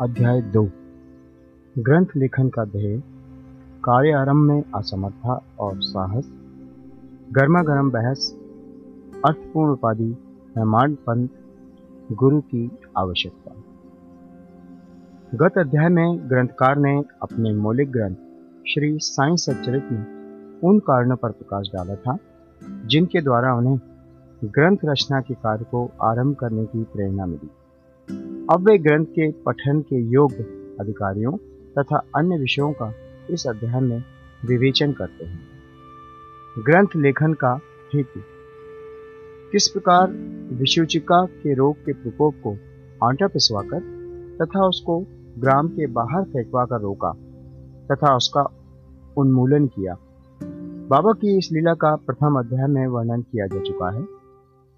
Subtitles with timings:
[0.00, 0.64] अध्याय दो।
[1.78, 2.98] ग्रंथ लेखन का ध्येय,
[3.84, 6.32] कार्य आरंभ में असमर्था और साहस
[7.32, 8.34] गर्मा गर्म बहस,
[9.26, 10.16] अर्थपूर्ण उपाधि
[10.58, 11.28] हेमांड पंथ,
[12.12, 13.54] गुरु की आवश्यकता।
[15.34, 18.16] गत अध्याय में ग्रंथकार ने अपने मौलिक ग्रंथ,
[18.68, 22.18] श्री साई सच्चरित में उन कारणों पर प्रकाश डाला था,
[22.86, 23.80] जिनके द्वारा उन्हें
[24.44, 27.50] ग्रंथ रचना के कार्य को आरंभ करने की प्रेरणा मिली।
[28.52, 30.36] वे ग्रंथ के पठन के योग्य
[30.80, 31.32] अधिकारियों
[31.78, 32.94] तथा अन्य विषयों का
[33.30, 34.04] इस अध्ययन में
[34.46, 35.40] विवेचन करते हैं।
[36.58, 37.60] ग्रंथ लेखन का
[37.94, 38.20] हेतु।
[39.52, 40.10] किस प्रकार
[40.52, 42.56] विषुचिका के रोग के प्रकोप को
[43.06, 43.80] आटा पिसवाकर
[44.42, 45.00] तथा उसको
[45.38, 47.12] ग्राम के बाहर फेंकवा कर रोका
[47.92, 48.42] तथा उसका
[49.16, 49.96] उन्मूलन किया।
[50.88, 54.04] बाबा की इस लीला का प्रथम अध्याय में वर्णन किया जा चुका है।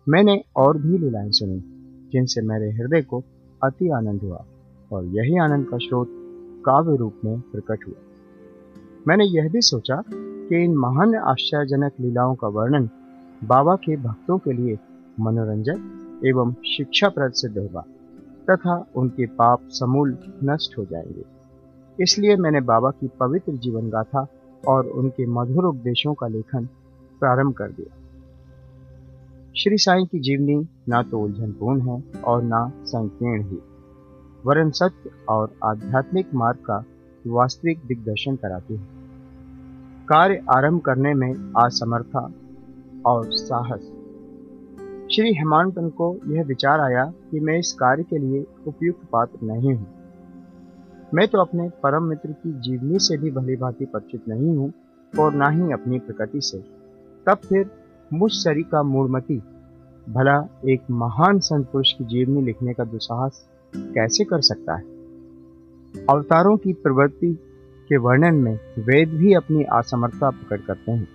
[0.09, 1.63] मैंने और भी लीलाएँ सुनी,
[2.13, 3.25] जिनसे मेरे हृदय को
[3.65, 4.45] अति आनंद हुआ
[4.93, 6.09] और यही आनंद का स्रोत
[6.67, 8.01] काव्य रूप में प्रकट हुआ।
[9.09, 12.89] मैंने यह भी सोचा कि इन महान आश्चर्यजनक लीलाओं का वर्णन
[13.45, 14.79] बाबा के भक्तों के लिए
[15.21, 15.77] मनोरंजक
[16.27, 17.85] एवं शिक्षाप्रद सिद्ध होगा
[18.51, 21.25] तथा उनके पाप समूल नष्ट हो जाएँगे।
[22.03, 24.27] इसलिए मैंने बाबा की पवित्र जीवन गाथा
[24.69, 26.65] और उनके मधुर उपदेशों का लेखन
[27.21, 28.06] प्रारंभ कर दिया।
[29.59, 30.55] श्री साई की जीवनी
[30.89, 33.59] ना तो उलझनपूर्ण है और ना संकीर्ण ही।
[34.47, 36.85] वरन सत्य और आध्यात्मिक मार्ग का
[37.27, 38.87] वास्तविक दिग्दर्शन कराती है।
[40.09, 42.33] कार्य आरंभ करने में असमर्था
[43.07, 43.81] और साहस।
[45.13, 49.75] श्री हेमांतन को यह विचार आया कि मैं इस कार्य के लिए उपयुक्त पात्र नहीं
[49.75, 49.87] हूँ।
[51.15, 54.73] मैं तो अपने परम मित्र की जीवनी से भी भली भांति परिचित नहीं हूँ
[55.21, 56.59] और ना ही अपनी प्रकृति से।
[57.27, 59.43] तब फिर मुझ शरीर का मूर्मति
[60.09, 64.83] भला एक महान संत पुरुष की जीवनी लिखने का दुसाहस कैसे कर सकता है?
[66.11, 67.39] अवतारों की प्रवृत्ति
[67.89, 71.09] के वर्णन में वेद भी अपनी असमर्थता प्रकट करते हैं।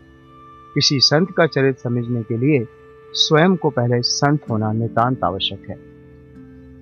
[0.76, 2.66] किसी संत का चरित्र समझने के लिए
[3.14, 5.76] स्वयं को पहले संत होना नितांत आवश्यक है।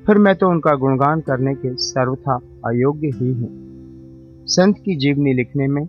[0.05, 2.35] फिर मैं तो उनका गुणगान करने के सर्वथा
[2.65, 3.49] अयोग्य ही हूँ।
[4.45, 5.87] संत की जीवनी लिखने में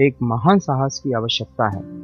[0.00, 2.01] एक महान साहस की आवश्यकता है।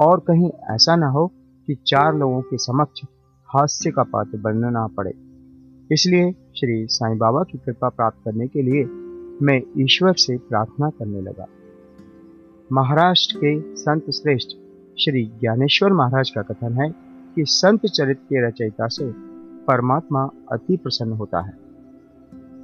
[0.00, 1.26] और कहीं ऐसा ना हो
[1.66, 3.00] कि चार लोगों के समक्ष
[3.48, 5.12] हास्य का पात्र बनना ना पड़े।
[5.92, 8.84] इसलिए श्री साईं बाबा की कृपा प्राप्त करने के लिए
[9.42, 11.46] मैं ईश्वर से प्रार्थना करने लगा।
[12.72, 14.48] महाराष्ट्र के संत श्रेष्ठ
[15.00, 16.90] श्री ज्ञानेश्वर महाराज का कथन है
[17.34, 19.12] कि संत चरित्र के रचयिता से
[19.64, 21.52] परमात्मा अति प्रसन्न होता है।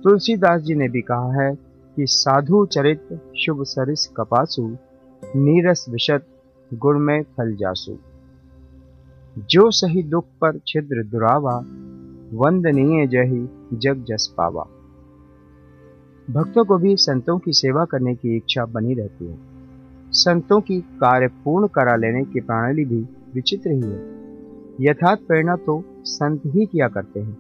[0.03, 1.55] तुलसीदास जी ने भी कहा है
[1.97, 4.77] कि साधु चरित्र शुभ सरिस कपासु
[5.37, 6.23] नीरस विशद
[6.73, 7.97] गुण में फल जासु।
[9.51, 11.59] जो सही दुख पर छिद्र दुरावा,
[12.33, 14.69] वंदनीय जही जग जस पावा।
[16.31, 19.39] भक्तों को भी संतों की सेवा करने की इच्छा बनी रहती है।
[20.11, 23.01] संतों की कार्य पूर्ण करा लेने की प्रणाली भी
[23.35, 24.23] विचित्र ही है।
[24.81, 27.39] यथार्थ प्रेरणा तो संत ही किया करते हैं।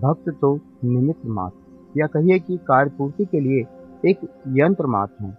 [0.00, 3.66] भक्त तो निमित्त मात्र, या कहिए कि कार्य पूर्ति के लिए
[4.10, 5.38] एक यंत्र मात्र है।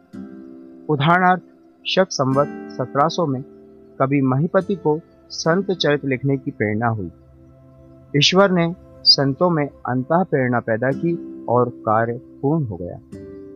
[0.89, 1.41] उदाहरणार्थ,
[1.87, 3.41] शक संवत 1700 में
[4.01, 4.99] कभी महिपति को
[5.29, 7.11] संत चरित्र लिखने की प्रेरणा हुई।
[8.17, 12.99] ईश्वर ने संतों में अंत प्रेरणा पैदा की और कार्य पूर्ण हो गया।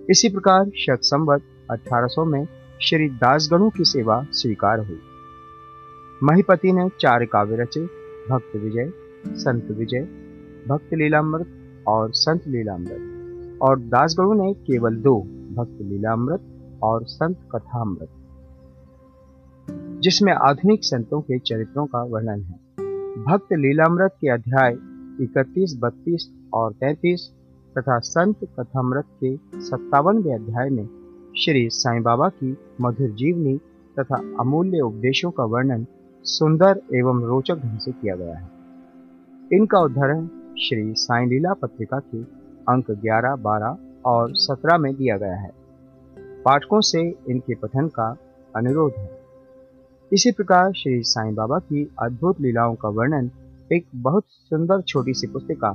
[0.10, 2.48] इसी प्रकार शक संवत 1800 में
[2.82, 5.00] श्री दासगणों की सेवा स्वीकार हुई।
[6.24, 7.86] महिपति ने चार काव्य रचे,
[8.30, 8.92] भक्त विजय,
[9.28, 10.08] संत विजय,
[10.68, 11.48] भक्त लीलामृत
[11.88, 13.12] और संत लीलामृत।
[13.62, 15.22] और दासगणु ने केवल दो,
[15.56, 16.42] भक्त लीलामृत
[16.84, 18.10] और संत कथामृत।
[20.06, 22.56] जिसमें आधुनिक संतों के चरित्रों का वर्णन है।
[23.24, 24.72] भक्त लीलामृत के अध्याय
[25.24, 27.32] 31, 32 और 33
[27.78, 30.86] तथा संत कथामृत के सत्तावनवे अध्याय में
[31.38, 33.58] श्री साईं बाबा की मधुर जीवनी
[34.00, 35.86] तथा अमूल्य उपदेशों का वर्णन
[36.24, 38.50] सुंदर एवं रोचक ढंग से किया गया है।
[39.54, 40.28] इनका उदाहरण
[40.62, 42.24] श्री साई लीला पत्रिका के
[42.70, 45.52] अंक 11, 12 और 17 में दिया गया है।
[46.20, 48.18] पाठकों से इनके पठन का
[48.56, 49.25] अनुरोध है।
[50.14, 53.30] इसी प्रकार श्री साईं बाबा की अद्भुत लीलाओं का वर्णन
[53.72, 55.74] एक बहुत सुंदर छोटी सी पुस्तिका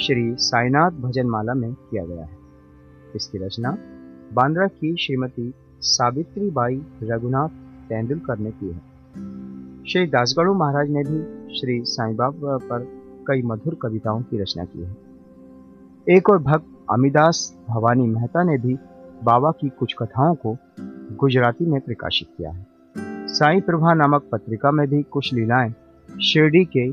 [0.00, 2.36] श्री साईनाथ भजन माला में किया गया है।
[3.16, 3.78] इसकी रचना
[4.32, 7.48] बांद्रा की श्रीमती सावित्री बाई रघुनाथ
[7.88, 8.78] तेंदुलकर ने की है।
[9.84, 11.20] श्री दासगढ़ू महाराज ने भी
[11.60, 12.88] श्री साईं बाबा पर
[13.28, 14.96] कई मधुर कविताओं की रचना की है।
[16.16, 18.78] एक और भक्त अमिदास भवानी मेहता ने भी
[19.24, 20.56] बाबा की कुछ कथाओं को
[21.16, 22.71] गुजराती में प्रकाशित किया है।
[23.32, 25.74] साई प्रभा नामक पत्रिका में भी कुछ लीलाएँ
[26.22, 26.90] शिरडी के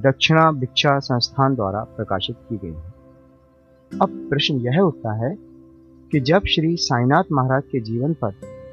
[0.00, 2.94] दक्षिणा भिक्षा संस्थान द्वारा प्रकाशित की गई हैं।
[4.00, 5.38] अब प्रश्न यह उठता है
[6.12, 8.30] कि जब श्री साईनाथ महाराज के जीवन पर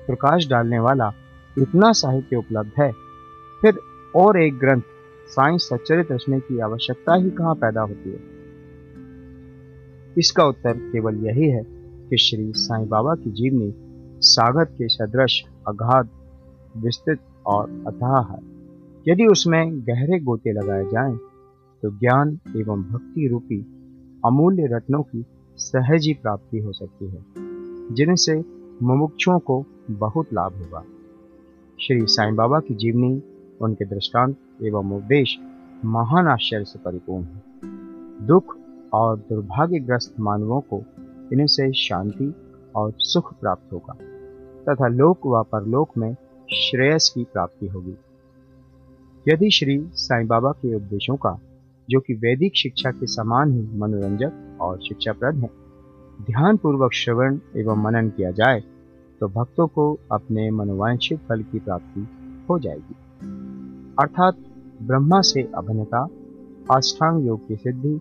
[0.07, 1.13] प्रकाश डालने वाला
[1.57, 2.91] इतना साहित्य उपलब्ध है,
[3.61, 3.79] फिर
[4.15, 4.81] और एक ग्रंथ
[5.27, 8.19] साई सच्चरित रचने की आवश्यकता ही कहाँ पैदा होती है?
[10.17, 11.63] इसका उत्तर केवल यही है
[12.09, 13.73] कि श्री साईं बाबा की जीवनी
[14.21, 16.09] सागर के सदृश अगाध
[16.77, 18.39] विस्तृत और अथाह है।
[19.07, 21.17] यदि उसमें गहरे गोते लगाए जाएँ,
[21.83, 23.61] तो ज्ञान एवं भक्ति रूपी
[24.25, 25.25] अमूल्य रत्नों की
[25.57, 27.25] सहज ही प्राप्ति हो सकती है
[27.95, 28.43] जिनसे
[28.83, 30.83] मुमुक्षुओं को बहुत लाभ होगा।
[31.79, 33.23] श्री साईं बाबा की जीवनी
[33.61, 35.39] उनके दृष्टांत एवं उपदेश
[35.85, 37.43] महान आश्चर्य से परिपूर्ण है।
[38.27, 38.57] दुख
[38.93, 40.83] और दुर्भाग्यग्रस्त मानवों को
[41.33, 42.33] इनसे शांति
[42.75, 43.93] और सुख प्राप्त होगा
[44.69, 46.15] तथा लोक व परलोक में
[46.53, 47.95] श्रेयस की प्राप्ति होगी।
[49.27, 51.39] यदि श्री साईं बाबा के उपदेशों का,
[51.89, 55.49] जो कि वैदिक शिक्षा के समान ही मनोरंजक और शिक्षाप्रद है
[56.25, 58.63] ध्यान पूर्वक श्रवण एवं मनन किया जाए
[59.21, 62.07] तो भक्तों को अपने मनोवांछित फल की प्राप्ति
[62.49, 62.95] हो जाएगी।
[63.99, 64.35] अर्थात
[64.81, 66.07] ब्रह्मा से अभिन्नता,
[66.71, 67.99] अष्टांग योग की सिद्धि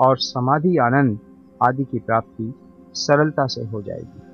[0.00, 1.18] और समाधि आनंद
[1.62, 2.52] आदि की प्राप्ति
[2.94, 4.25] सरलता से हो जाएगी।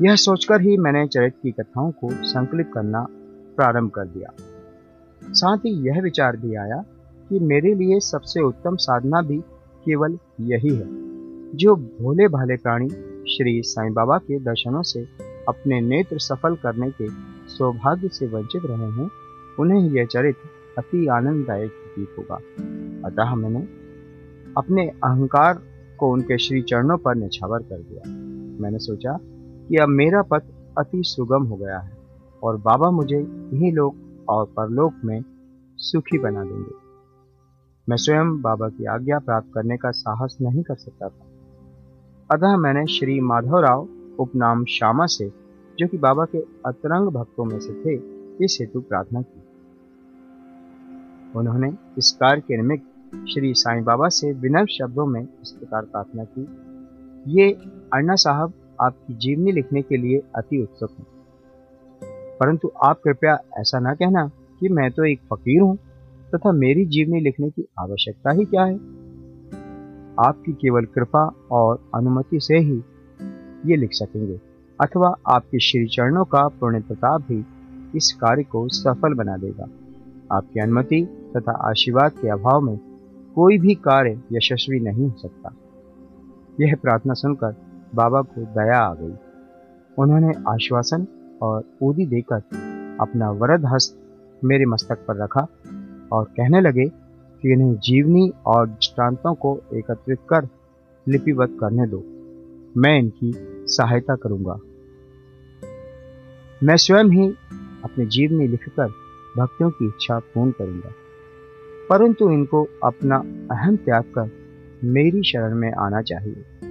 [0.00, 3.06] यह सोचकर ही मैंने चरित्र की कथाओं को संकलित करना
[3.56, 4.32] प्रारंभ कर दिया।
[5.22, 6.84] साथ ही यह विचार भी आया
[7.28, 9.38] कि मेरे लिए सबसे उत्तम साधना भी
[9.84, 10.86] केवल यही है,
[11.56, 12.88] जो भोले भाले प्राणी
[13.28, 15.02] श्री साईं बाबा के दर्शनों से
[15.48, 17.08] अपने नेत्र सफल करने के
[17.48, 19.10] सौभाग्य से वंचित रहे हैं,
[19.58, 20.48] उन्हें यह चरित्र
[20.78, 22.36] अति आनंददायक प्रतीत होगा।
[23.08, 23.60] अतः मैंने
[24.56, 25.62] अपने अहंकार
[25.98, 28.10] को उनके श्री चरणों पर निछावर कर दिया।
[28.62, 29.18] मैंने सोचा
[29.68, 30.42] कि अब मेरा पथ
[30.78, 31.98] अति सुगम हो गया है
[32.42, 33.96] और बाबा मुझे यही लोक
[34.28, 35.24] और परलोक में
[35.76, 36.74] सुखी बना देंगे।
[37.88, 41.26] मैं स्वयं बाबा की आज्ञा प्राप्त करने का साहस नहीं कर सकता था।
[42.30, 43.88] अतः मैंने श्री माधवराव
[44.18, 45.32] उपनाम श्यामा से,
[45.78, 47.94] जो कि बाबा के अतरंग भक्तों में से थे,
[48.44, 49.42] इस हेतु प्रार्थना की।
[51.36, 52.84] उन्होंने इस कार्य के निमित्त
[53.28, 56.48] श्री साईं बाबा से विनम्र शब्दों में इस प्रकार प्रार्थना की।
[57.38, 57.52] ये
[57.92, 61.06] अन्ना साहब आपकी जीवनी लिखने के लिए अति उत्सुक हूँ।
[62.40, 64.30] परंतु आप कृपया ऐसा ना कहना
[64.60, 65.76] कि मैं तो एक फकीर हूँ,
[66.34, 68.74] तथा मेरी जीवनी लिखने की आवश्यकता ही क्या है?
[70.20, 72.82] आपकी केवल कृपा और अनुमति से ही
[73.66, 74.40] ये लिख सकेंगे,
[74.80, 77.44] अथवा आपके श्री चरणों का पुण्य प्रताप भी
[77.96, 79.68] इस कार्य को सफल बना देगा।
[80.36, 81.02] आपकी अनुमति
[81.36, 82.78] तथा आशीर्वाद के अभाव में
[83.34, 85.54] कोई भी कार्य यशस्वी नहीं हो सकता।
[86.60, 89.14] यह प्रार्थना सुनकर बाबा को दया आ गई।
[89.98, 91.06] उन्होंने आश्वासन
[91.42, 92.42] और ऊदी देकर
[93.00, 93.98] अपना वरद हस्त
[94.44, 95.48] मेरे मस्तक पर रखा
[96.12, 96.84] और कहने लगे
[97.42, 100.48] कि इन्हें जीवनी और दृष्टांतों को एकत्रित कर
[101.08, 102.02] लिपिबद्ध करने दो।
[102.80, 103.32] मैं इनकी
[103.66, 104.58] सहायता करूँगा।
[106.62, 107.34] मैं स्वयं ही
[107.84, 108.88] अपनी जीवनी लिखकर
[109.38, 110.90] भक्तों की इच्छा पूर्ण करूँगा।
[111.90, 113.16] परंतु इनको अपना
[113.54, 114.30] अहम त्याग कर
[114.84, 116.61] मेरी शरण में आना चाहिए।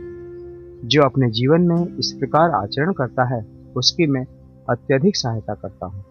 [0.86, 3.46] जो अपने जीवन में इस प्रकार आचरण करता है,
[3.76, 4.26] उसकी मैं
[4.70, 6.04] अत्यधिक सहायता करता हूँ।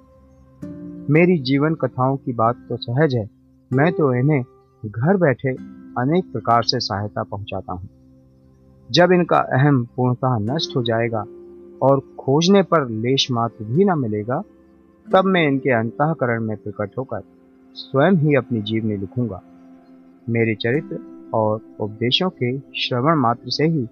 [1.10, 3.28] मेरी जीवन कथाओं की बात तो सहज है,
[3.72, 4.42] मैं तो इन्हें
[4.84, 5.50] घर बैठे
[5.98, 7.88] अनेक प्रकार से सहायता पहुंचाता हूँ।
[8.90, 11.24] जब इनका अहम पूर्णतः नष्ट हो जाएगा
[11.82, 14.42] और खोजने पर लेश मात्र भी न मिलेगा,
[15.12, 17.20] तब मैं इनके अंतकरण में प्रकट होकर
[17.74, 19.42] स्वयं ही अपनी जीवनी लिखूँगा।
[20.28, 20.98] मेरे चरित्र
[21.34, 23.88] और उपदेशों के श्रवण मात्र से ही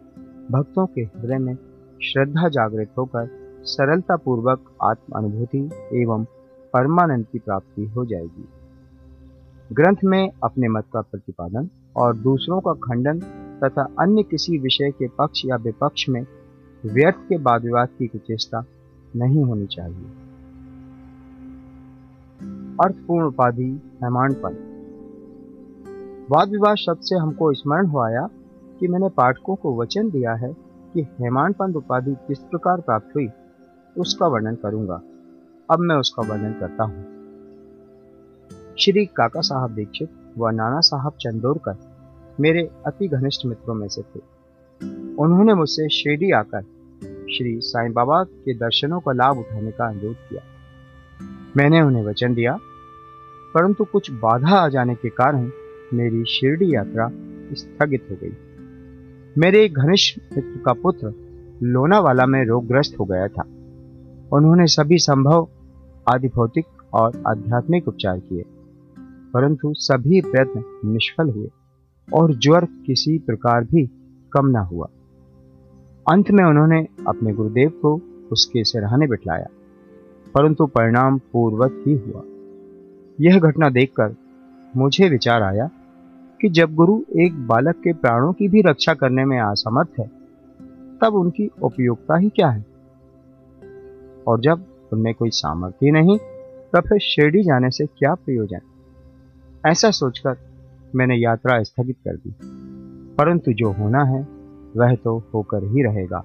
[0.51, 1.57] भक्तों के हृदय में
[2.03, 3.29] श्रद्धा जागृत होकर
[3.65, 5.59] सरलता पूर्वक आत्म अनुभूति
[5.93, 6.25] एवं
[6.75, 8.49] परमानंद की प्राप्ति हो जाएगी।
[9.73, 13.21] ग्रंथ में अपने मत का प्रतिपादन और दूसरों का खंडन
[13.65, 16.27] तथा अन्य किसी विषय के पक्ष या विपक्ष में
[16.87, 18.65] व्यर्थ के वाद विवाद की चेष्टा
[19.17, 20.11] नहीं होनी चाहिए।
[22.83, 23.71] अर्थपूर्ण उपाधि
[24.03, 24.57] हेमानपन
[26.31, 28.29] वाद विवाद शब्द से हमको स्मरण हो आया
[28.81, 30.53] कि मैंने पाठकों को वचन दिया है
[30.95, 33.29] कि हेमानपंत उपाधि किस प्रकार प्राप्त हुई,
[33.99, 35.03] उसका वर्णन करूँगा।
[35.71, 37.05] अब मैं उसका वर्णन करता हूँ।
[38.79, 41.77] श्री काका साहब दीक्षित व नाना साहब चंदोरकर
[42.41, 44.21] मेरे अति घनिष्ठ मित्रों में से थे।
[45.17, 46.63] उन्होंने मुझसे शिरडी आकर
[47.31, 50.43] श्री साईं बाबा के दर्शनों का लाभ उठाने का अनुरोध किया।
[51.57, 52.59] मैंने उन्हें वचन दिया,
[53.55, 55.51] परंतु कुछ बाधा आ जाने के कारण
[55.95, 57.09] मेरी शिरडी यात्रा
[57.55, 58.33] स्थगित हो गई।
[59.39, 61.13] मेरे घनिष्ठ मित्र का पुत्र
[61.63, 63.43] लोनावाला में रोगग्रस्त हो गया था।
[64.33, 65.49] उन्होंने सभी संभव
[66.07, 68.43] आदि भौतिक और आध्यात्मिक उपचार किए,
[69.35, 71.49] परंतु सभी प्रयत्न निष्फल हुए
[72.09, 73.87] और ज्वर किसी प्रकार भी
[74.33, 74.89] कम ना हुआ।
[76.07, 78.01] अंत में उन्होंने अपने गुरुदेव को
[78.33, 79.47] उसके सिरहाने बिठलाया,
[80.35, 82.23] परंतु परिणाम पूर्वक ही हुआ।
[83.19, 84.15] यह घटना देखकर
[84.77, 85.71] मुझे विचार आया
[86.41, 90.11] कि जब गुरु एक बालक के प्राणों की भी रक्षा करने में असमर्थ है,
[91.01, 92.65] तब उनकी उपयोगिता ही क्या है?
[94.27, 96.19] और जब उनमें कोई सामर्थ्य नहीं,
[96.73, 98.61] तब फिर शिरडी जाने से क्या प्रयोजन?
[99.67, 100.37] ऐसा सोचकर
[100.95, 102.35] मैंने यात्रा स्थगित कर दी।
[103.17, 104.29] परंतु जो होना है,
[104.77, 106.25] वह तो होकर ही रहेगा,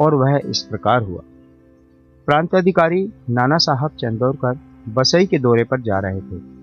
[0.00, 1.20] और वह इस प्रकार हुआ।
[2.26, 4.58] प्रांत अधिकारी नाना साहब चंदौरकर
[4.92, 6.57] बसई के दौरे पर जा रहे थे।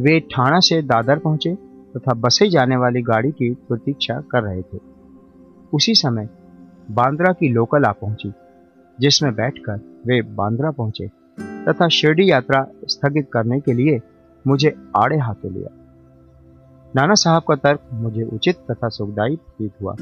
[0.00, 1.54] वे ठाणा से दादर पहुँचे
[1.96, 4.78] तथा बसे जाने वाली गाड़ी की प्रतीक्षा कर रहे थे।
[5.72, 6.28] उसी समय
[6.90, 8.32] बांद्रा की लोकल आ पहुँची,
[8.98, 11.08] जिसमें बैठकर वे बांद्रा पहुँचे
[11.68, 14.00] तथा शिरडी यात्रा स्थगित करने के लिए
[14.46, 15.68] मुझे आड़े हाथों लिया।
[16.96, 19.92] नाना साहब का तर्क मुझे उचित तथा सुखदायी प्रतीत हुआ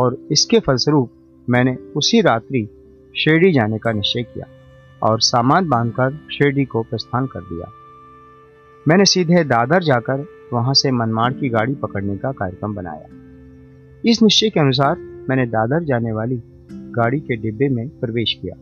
[0.00, 1.10] और इसके फलस्वरूप
[1.48, 2.68] मैंने उसी रात्रि
[3.14, 4.46] शिरडी जाने का निश्चय किया
[5.02, 7.70] और सामान बांधकर शिरडी को प्रस्थान कर दिया।
[8.88, 13.06] मैंने सीधे दादर जाकर वहाँ से मनमाड़ की गाड़ी पकड़ने का कार्यक्रम बनाया।
[14.06, 16.42] इस निश्चय के अनुसार मैंने दादर जाने वाली
[16.72, 18.54] गाड़ी के डिब्बे में प्रवेश किया।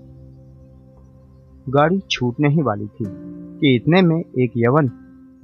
[1.68, 3.04] गाड़ी छूटने ही वाली थी
[3.60, 4.90] कि इतने में एक यवन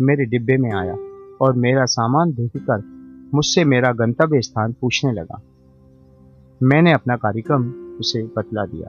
[0.01, 0.97] मेरे डिब्बे में आया
[1.41, 2.83] और मेरा सामान देखकर
[3.35, 5.43] मुझसे मेरा गंतव्य स्थान पूछने लगा।
[6.63, 7.71] मैंने अपना कार्यक्रम
[8.01, 8.89] उसे बतला दिया।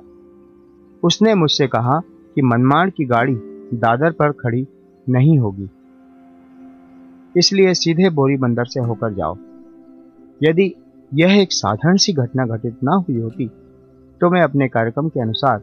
[1.04, 2.00] उसने मुझसे कहा
[2.36, 3.36] कि मनमाड़ की गाड़ी
[3.74, 4.68] दादर पर खड़ी
[5.10, 5.70] नहीं होगी।
[7.38, 9.38] इसलिए सीधे बोरी बंदर से होकर जाओ।
[10.44, 10.76] यदि
[11.14, 13.52] यह एक साधारण सी घटना घटित ना हुई होती
[14.22, 15.62] तो मैं अपने कार्यक्रम के अनुसार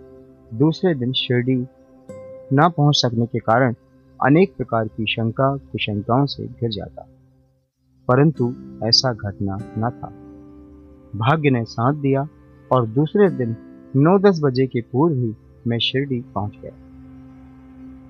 [0.54, 1.66] दूसरे दिन शिरडी
[2.52, 3.74] न पहुँच सकने के कारण
[4.24, 7.08] अनेक प्रकार की शंका, कुशंकाओं से घिर जाता।
[8.08, 10.08] परंतु ऐसा घटना न था।
[11.18, 12.28] भाग्य ने साथ दिया
[12.72, 13.56] और दूसरे दिन
[13.96, 15.34] 9-10 बजे के पूर्व ही
[15.66, 16.72] मैं शिरडी पहुँच गया।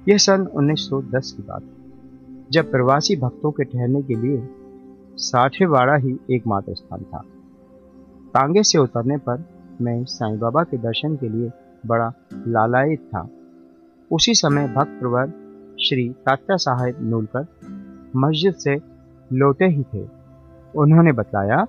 [0.09, 1.80] यह सन 1910 की बात है।
[2.53, 4.49] जब प्रवासी भक्तों के ठहरने के लिए
[5.17, 7.19] साठेवाड़ा ही एकमात्र स्थान था।
[8.35, 9.45] तांगे से उतरने पर
[9.81, 11.51] मैं साईं बाबा के दर्शन के लिए
[11.87, 13.29] बड़ा लालायित था।
[14.13, 15.27] उसी समय भक्त प्रवर
[15.81, 17.47] श्री तात्या साहेब नूलकर
[18.17, 18.81] मस्जिद से
[19.33, 20.09] लौटे ही थे।
[20.77, 21.65] उन्होंने बताया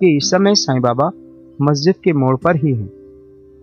[0.00, 1.10] कि इस समय साईं बाबा
[1.62, 2.88] मस्जिद के मोड़ पर ही हैं।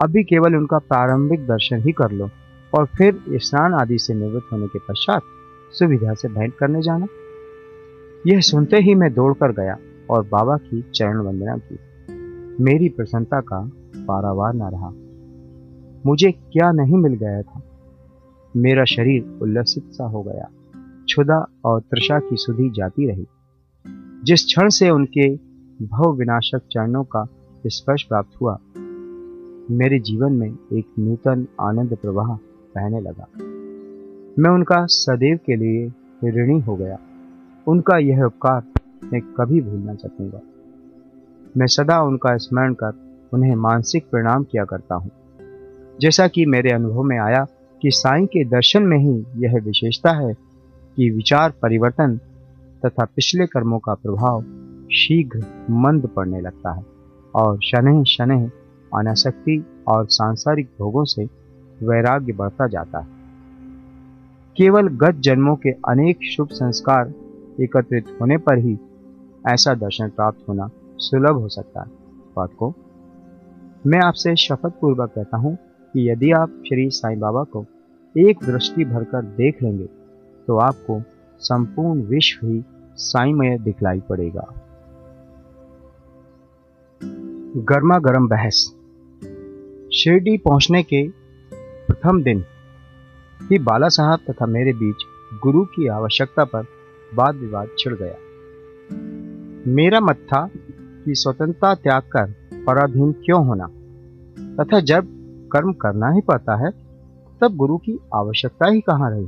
[0.02, 2.30] अभी केवल उनका प्रारंभिक दर्शन ही कर लो
[2.74, 5.22] और फिर स्नान आदि से निवृत्त होने के पश्चात
[5.72, 7.08] सुविधा से भेंट करने जाना।
[8.28, 9.78] यह सुनते ही मैं दौड़कर गया
[10.10, 11.80] और बाबा की चरण वंदना की।
[12.64, 14.92] मेरी प्रसन्नता का पारावार न रहा।
[16.06, 17.64] मुझे क्या नहीं मिल गया था।
[18.56, 23.28] मेरा शरीर उल्लसित सा हो गया। क्षुदा और तृषा की सुधि जाती रही।
[24.24, 25.36] जिस क्षण से उनके
[25.86, 27.28] भव विनाशक चरणों का
[27.68, 28.58] स्पर्श प्राप्त हुआ,
[29.72, 32.28] मेरे जीवन में एक नूतन आनंद प्रवाह
[32.76, 33.49] बहने लगा।
[34.40, 35.88] मैं उनका सदैव के लिए
[36.32, 36.98] ऋणी हो गया।
[37.68, 38.62] उनका यह उपकार
[39.04, 40.40] मैं कभी भूल ना सकूँगा
[41.58, 45.12] मैं सदा उनका स्मरण कर उन्हें मानसिक प्रणाम किया करता हूँ।
[46.02, 47.46] जैसा कि मेरे अनुभव में आया
[47.82, 50.34] कि साईं के दर्शन में ही यह विशेषता है
[50.96, 52.20] कि विचार परिवर्तन
[52.86, 54.42] तथा पिछले कर्मों का प्रभाव
[54.92, 56.86] शीघ्र मंद पड़ने लगता है
[57.36, 58.52] और शनह शनह
[58.96, 61.26] अनासक्ति और सांसारिक भोगों से
[61.84, 63.19] वैराग्य बढ़ता जाता है।
[64.60, 67.14] केवल गत जन्मों के अनेक शुभ संस्कार
[67.62, 68.76] एकत्रित होने पर ही
[69.48, 71.92] ऐसा दर्शन प्राप्त होना सुलभ हो सकता है।
[72.36, 72.74] बात को
[73.88, 75.56] मैं आपसे शपथ पूर्वक कहता हूँ
[75.94, 77.66] कि यदि आप श्री साईं बाबा को
[78.16, 79.86] एक दृष्टि भरकर देख लेंगे
[80.48, 81.02] तो आपको
[81.42, 82.64] संपूर्ण विश्व ही
[82.98, 84.48] साईमय दिखलाई पड़ेगा।
[87.72, 88.66] गर्मा गर्म बहस।
[89.94, 91.08] शिरडी पहुँचने के
[91.88, 92.46] प्रथम दिन
[93.42, 94.96] ही बाला साहब तथा मेरे बीच
[95.44, 96.66] गुरु की आवश्यकता पर
[97.16, 98.16] वाद विवाद छिड़ गया।
[99.72, 100.50] मेरा मत था
[101.06, 102.34] की स्वतंत्रता त्याग कर
[102.68, 103.68] पराधीन क्यों होना?
[104.64, 105.08] तथा जब
[105.52, 106.72] कर्म करना ही पड़ता है,
[107.42, 109.28] तब गुरु की आवश्यकता ही कहाँ रही?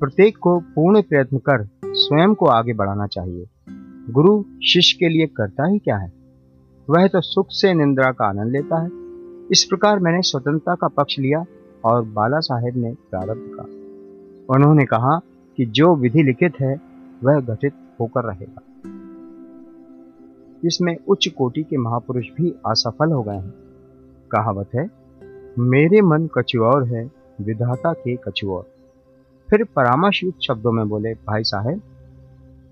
[0.00, 3.44] प्रत्येक को पूर्ण प्रयत्न कर स्वयं को आगे बढ़ाना चाहिए।
[4.10, 6.12] गुरु शिष्य के लिए करता ही क्या है?
[6.90, 8.88] वह तो सुख से निंद्रा का आनंद लेता है।
[9.52, 11.44] इस प्रकार मैंने स्वतंत्रता का पक्ष लिया
[11.88, 13.62] और बाला साहेब ने प्रारंभ का
[14.54, 15.20] उन्होंने कहा
[15.56, 16.80] कि जो विधि लिखित है,
[17.24, 18.62] वह घटित होकर रहेगा।
[20.62, 23.54] जिसमें उच्च कोटि के महापुरुष भी असफल हो गए हैं।
[24.32, 24.90] कहावत है,
[25.58, 28.62] मेरे मन कछुऔर है, विधाता के कछुऔर
[29.50, 31.80] फिर परामर्श शब्दों में बोले, भाई साहेब,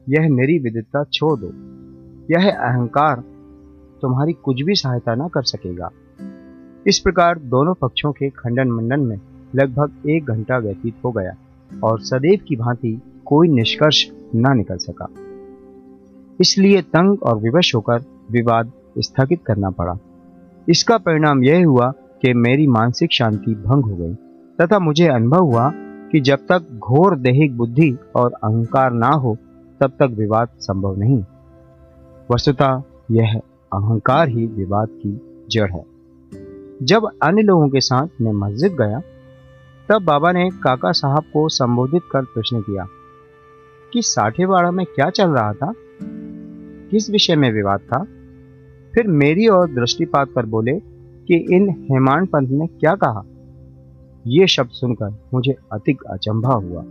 [0.09, 1.47] यह मेरी विदिता छोड़ दो।
[2.31, 3.25] यह अहंकार
[4.03, 5.91] तुम्हारी कुछ भी सहायता न कर सकेगा।
[6.89, 9.21] इस प्रकार दोनों पक्षों के खंडन मंडन में
[9.55, 11.37] लगभग एक घंटा व्यतीत हो गया
[11.85, 15.07] और सदैव की भांति कोई निष्कर्ष न निकल सका।
[16.41, 19.99] इसलिए तंग और विवश होकर विवाद स्थगित करना पड़ा।
[20.69, 24.15] इसका परिणाम यह हुआ कि मेरी मानसिक शांति भंग हो गई,
[24.61, 25.73] तथा मुझे अनुभव हुआ
[26.13, 29.37] कि जब तक घोर दैहिक बुद्धि और अहंकार ना हो,
[29.81, 31.25] तब तक विवाद संभव नहीं।
[32.31, 33.41] वस्तुतः यह
[33.73, 35.96] अहंकार ही विवाद की जड़ है।
[36.83, 39.01] जब अन्य लोगों के साथ मैं मस्जिद गया,
[39.89, 42.87] तब बाबा ने काका साहब को संबोधित कर प्रश्न किया,
[43.93, 45.75] कि साठेवाड़ा में क्या चल रहा था?
[46.91, 48.05] किस विषय में विवाद था?
[48.95, 50.73] फिर मेरी ओर दृष्टिपात कर बोले
[51.27, 53.23] कि इन हेमान पंत ने क्या कहा?
[54.27, 56.85] ये शब्द सुनकर मुझे अधिक अचंभा हुआ।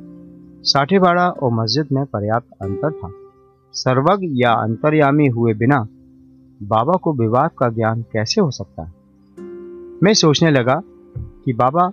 [0.64, 3.12] साठेवाड़ा और मस्जिद में पर्याप्त अंतर था।
[3.74, 5.88] सर्वज्ञ या अंतर्यामी हुए बिना
[6.64, 9.05] बाबा को विवाद का ज्ञान कैसे हो सकता है?
[10.04, 10.82] मैं सोचने लगा
[11.18, 11.92] कि बाबा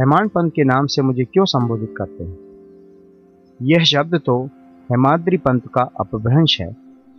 [0.00, 2.38] हेमान पंत के नाम से मुझे क्यों संबोधित करते हैं?
[3.62, 4.46] यह शब्द तो
[4.92, 6.70] हेमाद्री पंत का अपभ्रंश है।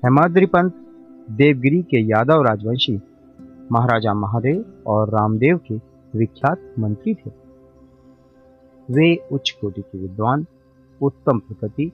[0.06, 0.74] हेमाद्री पंत
[1.32, 3.00] देवगिरी के यादव राजवंशी,
[3.72, 5.76] महाराजा महादेव और रामदेव के
[6.18, 7.32] विख्यात मंत्री थे।
[8.92, 10.46] वे उच्च कोटि के विद्वान,
[11.02, 11.92] उत्तम प्रकृति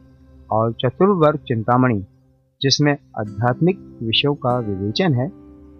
[0.51, 2.05] और चतुर्वर्ग चिंतामणि,
[2.62, 5.31] जिसमें आध्यात्मिक विषयों का विवेचन है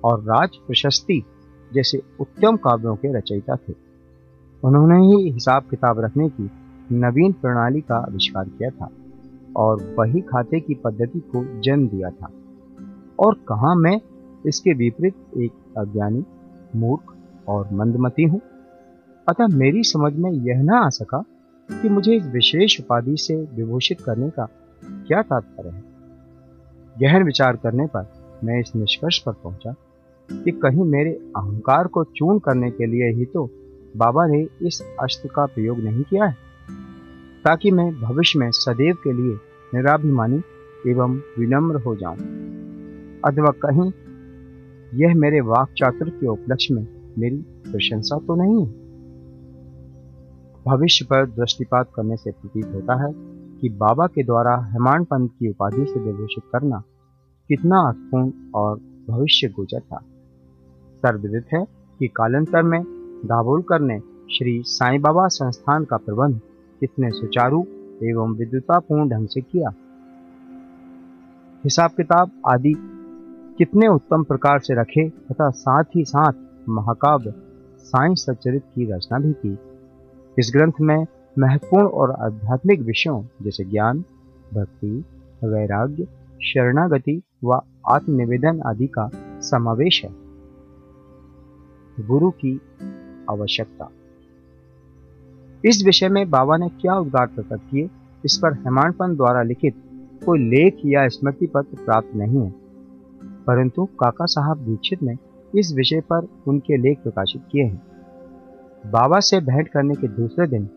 [0.04, 1.24] और राज प्रशस्ति
[1.74, 3.74] जैसे उत्तम काव्यों के रचयिता थे।
[4.64, 6.52] उन्होंने ही हिसाब किताब रखने की
[6.92, 8.90] नवीन प्रणाली का आविष्कार किया था
[9.56, 12.30] और वही खाते की पद्धति को जन्म दिया था।
[13.20, 14.02] और कहा मैं
[14.46, 16.26] इसके विपरीत एक अज्ञानी,
[16.76, 17.16] मूर्ख
[17.48, 18.42] और मंदमती हूँ?
[19.30, 21.24] अतः मेरी समझ में यह ना आ सका
[21.72, 24.48] कि मुझे इस विशेष उपाधि से विभूषित करने का
[24.86, 25.84] क्या तात्पर्य है।
[27.00, 29.76] गहन विचार करने पर मैं इस निष्कर्ष पर पहुँचा
[30.32, 33.50] कि कहीं मेरे अहंकार को चून करने के लिए ही तो
[33.98, 36.36] बाबा ने इस अस्त्र का प्रयोग नहीं किया है।
[37.44, 39.36] ताकि मैं भविष्य में सदैव के लिए
[39.74, 40.42] निराभिमानी
[40.88, 42.18] एवं विनम्र हो जाऊँ।
[43.26, 43.92] अथवा कहीं
[44.94, 48.82] यह मेरे वाक चातुर के उपलक्ष्य में मेरी प्रशंसा तो नहीं है।
[50.68, 53.14] भविष्य पर दृष्टिपात करने से प्रतीत होता है
[53.60, 56.84] कि बाबा के द्वारा हेमान पंथ की उपाधि से विभूषित करना
[57.48, 60.04] कितना अर्थपूर्ण और भविष्य गोचर था।
[61.06, 61.64] सर्वविदित है
[62.00, 62.82] कि कालांतर में
[63.26, 64.00] दाभोलकर ने
[64.34, 66.40] श्री साईं बाबा संस्थान का प्रबंध
[66.80, 67.66] कितने सुचारू
[68.04, 69.70] एवं विद्युतापूर्ण ढंग से किया।
[71.64, 72.74] हिसाब किताब आदि
[73.58, 76.34] कितने उत्तम प्रकार से रखे तथा साथ ही साथ
[76.70, 77.34] महाकाव्य
[77.80, 79.58] साई सचरित की रचना भी की।
[80.40, 81.06] इस ग्रंथ में
[81.40, 84.04] महत्वपूर्ण और आध्यात्मिक विषयों जैसे ज्ञान,
[84.54, 85.06] भक्ति,
[85.44, 86.08] वैराग्य,
[86.44, 89.10] शरणागति व आत्मनिवेदन आदि का
[89.42, 90.21] समावेश है।
[92.08, 92.62] गुरु की
[93.30, 93.90] आवश्यकता।
[95.66, 97.90] इस विषय में बाबा ने क्या उद्गार प्रकट किए,
[98.26, 99.76] इस पर हेमानपन द्वारा लिखित
[100.26, 102.54] कोई लेख या स्मृति पत्र प्राप्त नहीं है।
[103.24, 105.16] परंतु काका साहब दीक्षित ने
[105.60, 107.84] इस विषय पर उनके लेख प्रकाशित किए हैं।
[108.92, 110.70] बाबा से भेंट करने के दूसरे दिन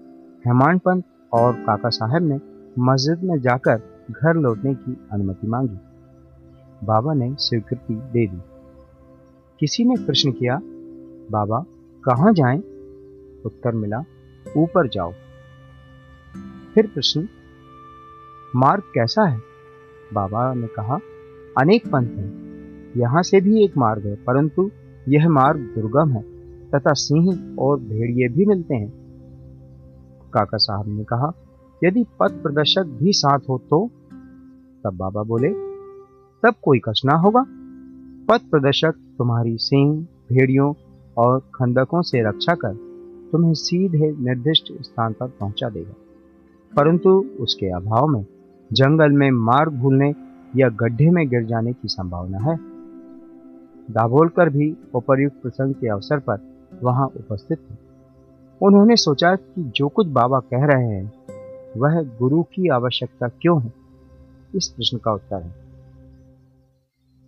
[0.46, 2.40] हेमान पंत और काका साहब ने
[2.78, 3.76] मस्जिद में जाकर
[4.10, 5.78] घर लौटने की अनुमति मांगी।
[6.86, 8.40] बाबा ने स्वीकृति दे दी।
[9.60, 10.60] किसी ने प्रश्न किया
[11.30, 11.64] बाबा,
[12.04, 12.58] कहाँ जाएँ?
[13.46, 14.04] उत्तर मिला,
[14.56, 15.12] ऊपर जाओ।
[16.74, 17.28] फिर प्रश्न,
[18.56, 19.40] मार्ग कैसा है?
[20.12, 20.98] बाबा ने कहा,
[21.58, 22.44] अनेक पंथ हैं।
[22.96, 24.70] यहाँ से भी एक मार्ग है, परंतु
[25.08, 26.22] यह मार्ग दुर्गम है,
[26.70, 28.92] तथा सिंह और भेड़िए भी मिलते हैं।
[30.34, 31.32] काका साहब ने कहा,
[31.84, 33.90] यदि पथ प्रदर्शक भी साथ हो तो?
[34.84, 35.48] तब बाबा बोले,
[36.42, 37.44] तब कोई कष्ट ना होगा।
[38.28, 40.72] पथ प्रदर्शक तुम्हारी सिंह, भेड़ियों
[41.18, 42.74] और खंडकों से रक्षा कर
[43.32, 45.92] तुम्हें सीधे निर्दिष्ट स्थान पर पहुँचा देगा।
[46.76, 48.26] परंतु उसके अभाव में
[48.72, 50.14] जंगल में मार्ग भूलने
[50.56, 52.56] या गड्ढे में गिर जाने की संभावना है।
[53.90, 56.38] दाभोलकर भी उपर्युक्त प्रसंग के अवसर पर
[56.82, 57.74] वहाँ उपस्थित थे।
[58.62, 61.12] उन्होंने सोचा कि जो कुछ बाबा कह रहे हैं,
[61.76, 63.72] वह गुरु की आवश्यकता क्यों है?
[64.54, 65.54] इस प्रश्न का उत्तर है।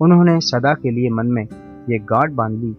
[0.00, 1.48] उन्होंने सदा के लिए मन में
[1.90, 2.76] यह गांठ बाँध ली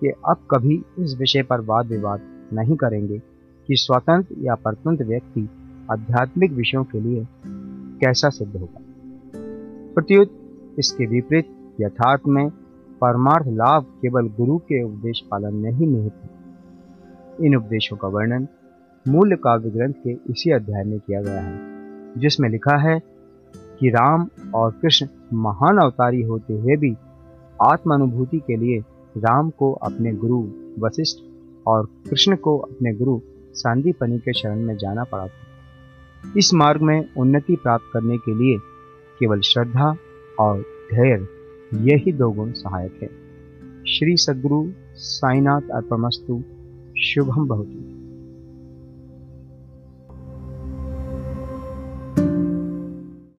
[0.00, 2.20] कि अब कभी इस विषय पर वाद विवाद
[2.52, 3.18] नहीं करेंगे
[3.68, 5.48] कि स्वतंत्र या परतंत्र व्यक्ति
[5.90, 7.26] आध्यात्मिक विषयों के लिए
[8.00, 8.80] कैसा सिद्ध होगा।
[9.94, 10.30] प्रत्युत,
[10.78, 12.48] इसके विपरीत यथार्थ में
[13.00, 16.30] परमार्थ लाभ केवल गुरु के उपदेश पालन में ही निहित है।
[17.46, 18.46] इन उपदेशों का वर्णन
[19.08, 21.58] मूल्य काव्य ग्रंथ के इसी अध्याय में किया गया है,
[22.18, 22.98] जिसमें लिखा है
[23.80, 26.94] कि राम और कृष्ण महान अवतारी होते हुए भी
[27.62, 28.80] आत्मानुभूति के लिए
[29.16, 31.18] राम को अपने गुरु वशिष्ठ
[31.66, 33.20] और कृष्ण को अपने गुरु
[33.54, 38.58] सांदीपनी के शरण में जाना पड़ा था। इस मार्ग में उन्नति प्राप्त करने के लिए
[39.20, 39.96] केवल श्रद्धा
[40.40, 41.26] और धैर्य
[41.74, 43.08] यही दो गुण सहायक है।
[43.84, 46.42] श्री सदगुरु साईनाथ अर्पमस्तु,
[47.02, 47.99] शुभम बहुतु